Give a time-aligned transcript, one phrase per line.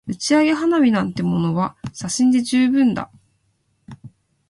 [0.07, 3.11] 打ち上げ花火なんてものは写真で十分だ